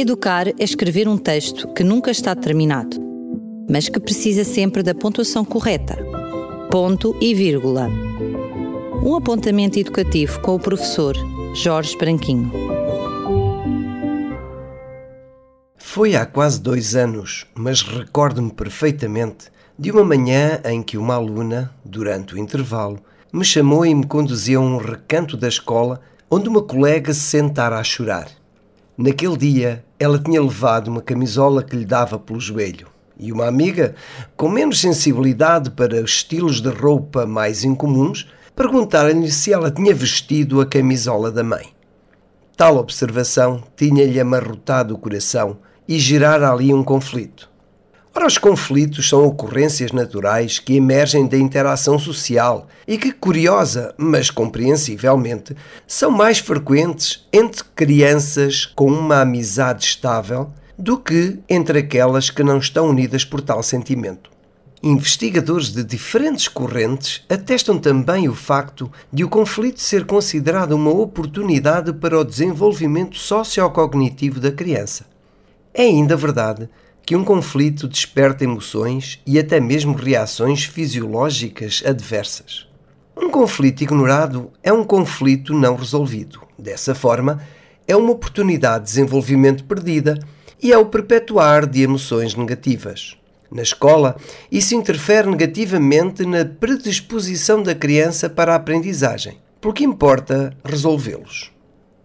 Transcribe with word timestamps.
Educar 0.00 0.46
é 0.46 0.54
escrever 0.60 1.08
um 1.08 1.18
texto 1.18 1.66
que 1.74 1.82
nunca 1.82 2.12
está 2.12 2.32
terminado, 2.32 2.96
mas 3.68 3.88
que 3.88 3.98
precisa 3.98 4.44
sempre 4.44 4.80
da 4.80 4.94
pontuação 4.94 5.44
correta. 5.44 5.98
Ponto 6.70 7.16
e 7.20 7.34
vírgula. 7.34 7.90
Um 9.04 9.16
apontamento 9.16 9.76
educativo 9.76 10.38
com 10.40 10.54
o 10.54 10.60
professor 10.60 11.16
Jorge 11.52 11.98
Branquinho. 11.98 12.48
Foi 15.76 16.14
há 16.14 16.24
quase 16.24 16.60
dois 16.60 16.94
anos, 16.94 17.44
mas 17.52 17.82
recordo-me 17.82 18.52
perfeitamente 18.52 19.50
de 19.76 19.90
uma 19.90 20.04
manhã 20.04 20.60
em 20.64 20.80
que 20.80 20.96
uma 20.96 21.14
aluna, 21.16 21.74
durante 21.84 22.36
o 22.36 22.38
intervalo, 22.38 23.00
me 23.32 23.44
chamou 23.44 23.84
e 23.84 23.92
me 23.92 24.06
conduziu 24.06 24.60
a 24.60 24.64
um 24.64 24.76
recanto 24.76 25.36
da 25.36 25.48
escola 25.48 26.00
onde 26.30 26.48
uma 26.48 26.62
colega 26.62 27.12
se 27.12 27.22
sentara 27.22 27.80
a 27.80 27.82
chorar. 27.82 28.28
Naquele 28.96 29.36
dia, 29.36 29.84
ela 29.98 30.18
tinha 30.18 30.40
levado 30.40 30.88
uma 30.88 31.02
camisola 31.02 31.62
que 31.62 31.76
lhe 31.76 31.84
dava 31.84 32.18
pelo 32.18 32.40
joelho 32.40 32.88
e 33.18 33.32
uma 33.32 33.46
amiga, 33.46 33.94
com 34.36 34.48
menos 34.48 34.80
sensibilidade 34.80 35.70
para 35.70 36.00
estilos 36.00 36.60
de 36.60 36.68
roupa 36.68 37.26
mais 37.26 37.64
incomuns, 37.64 38.28
perguntaram-lhe 38.54 39.30
se 39.30 39.52
ela 39.52 39.70
tinha 39.70 39.94
vestido 39.94 40.60
a 40.60 40.66
camisola 40.66 41.30
da 41.30 41.42
mãe. 41.42 41.66
Tal 42.56 42.76
observação 42.76 43.62
tinha-lhe 43.76 44.20
amarrotado 44.20 44.94
o 44.94 44.98
coração 44.98 45.58
e 45.88 45.98
gerara 45.98 46.50
ali 46.50 46.72
um 46.72 46.84
conflito. 46.84 47.50
Ora, 48.14 48.26
os 48.26 48.38
conflitos 48.38 49.08
são 49.08 49.24
ocorrências 49.24 49.92
naturais 49.92 50.58
que 50.58 50.74
emergem 50.74 51.26
da 51.26 51.36
interação 51.36 51.98
social 51.98 52.66
e 52.86 52.96
que, 52.96 53.12
curiosa, 53.12 53.94
mas 53.96 54.30
compreensivelmente, 54.30 55.54
são 55.86 56.10
mais 56.10 56.38
frequentes 56.38 57.26
entre 57.32 57.62
crianças 57.76 58.66
com 58.66 58.90
uma 58.90 59.20
amizade 59.20 59.84
estável 59.84 60.50
do 60.76 60.96
que 60.96 61.38
entre 61.48 61.80
aquelas 61.80 62.30
que 62.30 62.42
não 62.42 62.58
estão 62.58 62.88
unidas 62.88 63.24
por 63.24 63.40
tal 63.40 63.62
sentimento. 63.62 64.30
Investigadores 64.82 65.72
de 65.72 65.82
diferentes 65.82 66.46
correntes 66.46 67.24
atestam 67.28 67.78
também 67.78 68.28
o 68.28 68.34
facto 68.34 68.90
de 69.12 69.24
o 69.24 69.28
conflito 69.28 69.80
ser 69.80 70.06
considerado 70.06 70.72
uma 70.72 70.90
oportunidade 70.90 71.92
para 71.92 72.18
o 72.18 72.24
desenvolvimento 72.24 73.16
sociocognitivo 73.16 74.38
da 74.38 74.52
criança. 74.52 75.04
É 75.74 75.82
ainda 75.82 76.16
verdade 76.16 76.68
que 77.08 77.16
um 77.16 77.24
conflito 77.24 77.88
desperta 77.88 78.44
emoções 78.44 79.18
e 79.26 79.38
até 79.38 79.58
mesmo 79.58 79.94
reações 79.94 80.64
fisiológicas 80.64 81.82
adversas. 81.86 82.68
Um 83.16 83.30
conflito 83.30 83.80
ignorado 83.80 84.52
é 84.62 84.70
um 84.70 84.84
conflito 84.84 85.54
não 85.54 85.74
resolvido. 85.74 86.42
Dessa 86.58 86.94
forma, 86.94 87.42
é 87.86 87.96
uma 87.96 88.10
oportunidade 88.10 88.84
de 88.84 88.90
desenvolvimento 88.90 89.64
perdida 89.64 90.18
e 90.62 90.70
é 90.70 90.76
o 90.76 90.84
perpetuar 90.84 91.66
de 91.66 91.80
emoções 91.80 92.34
negativas. 92.34 93.16
Na 93.50 93.62
escola, 93.62 94.14
isso 94.52 94.74
interfere 94.74 95.30
negativamente 95.30 96.26
na 96.26 96.44
predisposição 96.44 97.62
da 97.62 97.74
criança 97.74 98.28
para 98.28 98.52
a 98.52 98.56
aprendizagem, 98.56 99.38
porque 99.62 99.82
importa 99.82 100.54
resolvê-los. 100.62 101.50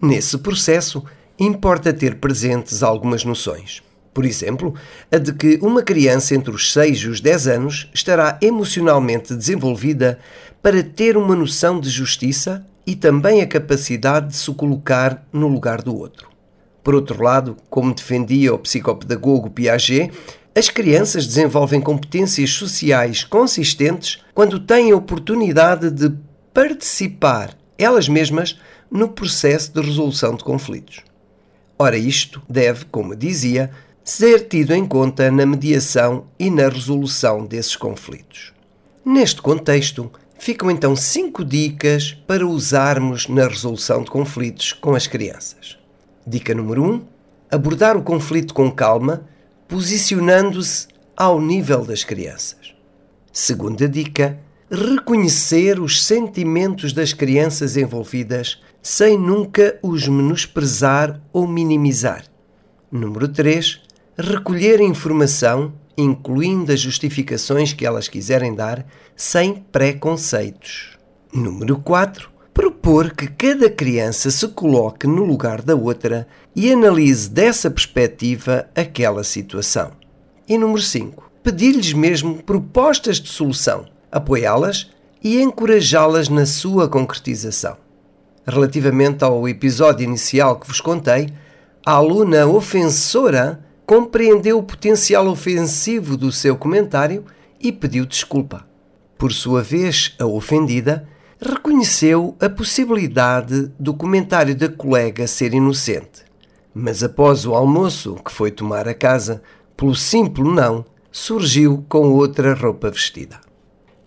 Nesse 0.00 0.38
processo, 0.38 1.02
importa 1.36 1.92
ter 1.92 2.20
presentes 2.20 2.80
algumas 2.80 3.24
noções. 3.24 3.82
Por 4.14 4.24
exemplo, 4.24 4.72
a 5.10 5.18
de 5.18 5.34
que 5.34 5.58
uma 5.60 5.82
criança 5.82 6.36
entre 6.36 6.54
os 6.54 6.72
6 6.72 6.98
e 6.98 7.08
os 7.08 7.20
10 7.20 7.48
anos 7.48 7.90
estará 7.92 8.38
emocionalmente 8.40 9.34
desenvolvida 9.34 10.20
para 10.62 10.82
ter 10.84 11.16
uma 11.16 11.34
noção 11.34 11.80
de 11.80 11.90
justiça 11.90 12.64
e 12.86 12.94
também 12.94 13.42
a 13.42 13.46
capacidade 13.46 14.28
de 14.28 14.36
se 14.36 14.50
colocar 14.54 15.26
no 15.32 15.48
lugar 15.48 15.82
do 15.82 15.94
outro. 15.98 16.28
Por 16.82 16.94
outro 16.94 17.22
lado, 17.22 17.56
como 17.68 17.92
defendia 17.92 18.54
o 18.54 18.58
psicopedagogo 18.58 19.50
Piaget, 19.50 20.12
as 20.56 20.68
crianças 20.68 21.26
desenvolvem 21.26 21.80
competências 21.80 22.50
sociais 22.50 23.24
consistentes 23.24 24.22
quando 24.32 24.60
têm 24.60 24.92
a 24.92 24.96
oportunidade 24.96 25.90
de 25.90 26.14
participar 26.52 27.56
elas 27.76 28.08
mesmas 28.08 28.56
no 28.88 29.08
processo 29.08 29.72
de 29.72 29.80
resolução 29.80 30.36
de 30.36 30.44
conflitos. 30.44 31.00
Ora, 31.76 31.96
isto 31.96 32.40
deve, 32.48 32.84
como 32.84 33.16
dizia, 33.16 33.70
ser 34.04 34.48
tido 34.48 34.74
em 34.74 34.86
conta 34.86 35.30
na 35.30 35.46
mediação 35.46 36.26
e 36.38 36.50
na 36.50 36.68
resolução 36.68 37.46
desses 37.46 37.74
conflitos. 37.74 38.52
Neste 39.02 39.40
contexto, 39.40 40.12
ficam 40.38 40.70
então 40.70 40.94
cinco 40.94 41.42
dicas 41.42 42.12
para 42.26 42.46
usarmos 42.46 43.26
na 43.28 43.48
resolução 43.48 44.02
de 44.02 44.10
conflitos 44.10 44.74
com 44.74 44.94
as 44.94 45.06
crianças. 45.06 45.78
Dica 46.26 46.54
número 46.54 46.82
1: 46.82 46.86
um, 46.86 47.02
abordar 47.50 47.96
o 47.96 48.02
conflito 48.02 48.52
com 48.52 48.70
calma, 48.70 49.26
posicionando-se 49.66 50.86
ao 51.16 51.40
nível 51.40 51.82
das 51.82 52.04
crianças. 52.04 52.74
Segunda 53.32 53.88
dica: 53.88 54.38
reconhecer 54.70 55.80
os 55.80 56.04
sentimentos 56.04 56.92
das 56.92 57.14
crianças 57.14 57.74
envolvidas 57.74 58.60
sem 58.82 59.18
nunca 59.18 59.78
os 59.82 60.06
menosprezar 60.06 61.22
ou 61.32 61.48
minimizar. 61.48 62.24
Número 62.92 63.28
3: 63.28 63.83
recolher 64.16 64.80
informação, 64.80 65.72
incluindo 65.96 66.72
as 66.72 66.80
justificações 66.80 67.72
que 67.72 67.86
elas 67.86 68.08
quiserem 68.08 68.54
dar, 68.54 68.86
sem 69.16 69.54
preconceitos. 69.72 70.96
Número 71.32 71.78
4. 71.78 72.30
Propor 72.52 73.10
que 73.12 73.26
cada 73.26 73.68
criança 73.68 74.30
se 74.30 74.46
coloque 74.48 75.06
no 75.06 75.24
lugar 75.24 75.60
da 75.60 75.74
outra 75.74 76.28
e 76.54 76.72
analise 76.72 77.28
dessa 77.28 77.68
perspectiva 77.68 78.66
aquela 78.74 79.24
situação. 79.24 79.90
E 80.48 80.56
número 80.56 80.80
5. 80.80 81.30
Pedir-lhes 81.42 81.92
mesmo 81.92 82.42
propostas 82.42 83.16
de 83.20 83.28
solução, 83.28 83.86
apoiá-las 84.10 84.90
e 85.22 85.40
encorajá-las 85.40 86.28
na 86.28 86.46
sua 86.46 86.88
concretização. 86.88 87.76
Relativamente 88.46 89.24
ao 89.24 89.48
episódio 89.48 90.04
inicial 90.04 90.60
que 90.60 90.68
vos 90.68 90.80
contei, 90.80 91.30
a 91.84 91.92
aluna 91.92 92.46
ofensora 92.46 93.63
compreendeu 93.86 94.58
o 94.58 94.62
potencial 94.62 95.26
ofensivo 95.26 96.16
do 96.16 96.32
seu 96.32 96.56
comentário 96.56 97.24
e 97.60 97.70
pediu 97.70 98.06
desculpa. 98.06 98.66
Por 99.18 99.32
sua 99.32 99.62
vez, 99.62 100.14
a 100.18 100.26
ofendida 100.26 101.08
reconheceu 101.40 102.36
a 102.40 102.48
possibilidade 102.48 103.70
do 103.78 103.94
comentário 103.94 104.54
da 104.54 104.68
colega 104.68 105.26
ser 105.26 105.54
inocente. 105.54 106.24
Mas 106.74 107.02
após 107.02 107.46
o 107.46 107.54
almoço 107.54 108.16
que 108.24 108.32
foi 108.32 108.50
tomar 108.50 108.88
a 108.88 108.94
casa, 108.94 109.42
pelo 109.76 109.94
simples 109.94 110.52
não, 110.52 110.84
surgiu 111.12 111.84
com 111.88 112.12
outra 112.12 112.54
roupa 112.54 112.90
vestida. 112.90 113.40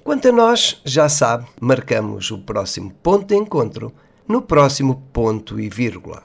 Quanto 0.03 0.27
a 0.29 0.31
nós, 0.31 0.81
já 0.85 1.07
sabe, 1.07 1.45
marcamos 1.59 2.31
o 2.31 2.39
próximo 2.39 2.91
ponto 3.01 3.27
de 3.27 3.35
encontro 3.35 3.93
no 4.27 4.41
próximo 4.41 5.03
ponto 5.13 5.59
e 5.59 5.69
vírgula. 5.69 6.23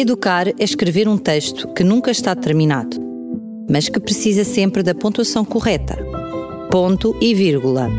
Educar 0.00 0.46
é 0.46 0.54
escrever 0.60 1.08
um 1.08 1.18
texto 1.18 1.66
que 1.74 1.82
nunca 1.82 2.12
está 2.12 2.32
terminado, 2.32 2.96
mas 3.68 3.88
que 3.88 3.98
precisa 3.98 4.44
sempre 4.44 4.80
da 4.80 4.94
pontuação 4.94 5.44
correta. 5.44 5.98
Ponto 6.70 7.16
e 7.20 7.34
vírgula. 7.34 7.90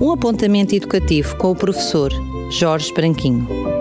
Um 0.00 0.12
apontamento 0.12 0.72
educativo 0.72 1.36
com 1.36 1.50
o 1.50 1.56
professor 1.56 2.12
Jorge 2.48 2.94
Branquinho. 2.94 3.73